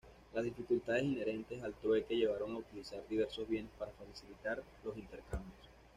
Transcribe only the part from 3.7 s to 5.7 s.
para facilitar los intercambios.